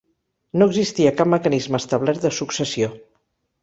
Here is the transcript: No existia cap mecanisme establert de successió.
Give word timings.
No 0.59 0.67
existia 0.71 1.13
cap 1.21 1.31
mecanisme 1.35 1.81
establert 1.85 2.27
de 2.27 2.35
successió. 2.43 2.95